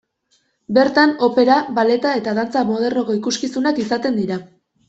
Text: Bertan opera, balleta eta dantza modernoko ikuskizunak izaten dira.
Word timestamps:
Bertan 0.77 1.13
opera, 1.27 1.59
balleta 1.79 2.15
eta 2.21 2.35
dantza 2.39 2.65
modernoko 2.73 3.19
ikuskizunak 3.21 3.87
izaten 3.89 4.19
dira. 4.23 4.43